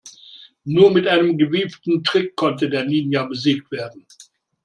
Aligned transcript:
Nur 0.63 0.89
mit 0.89 1.05
einem 1.05 1.37
gewieften 1.37 2.03
Trick 2.03 2.35
konnte 2.35 2.71
der 2.71 2.85
Ninja 2.85 3.23
besiegt 3.25 3.69
werden. 3.69 4.07